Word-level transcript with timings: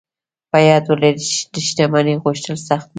په 0.51 0.57
ياد 0.67 0.83
ولرئ 0.87 1.13
چې 1.31 1.39
د 1.53 1.55
شتمنۍ 1.67 2.15
غوښتل 2.23 2.55
سخت 2.67 2.87
نه 2.87 2.87
دي. 2.87 2.89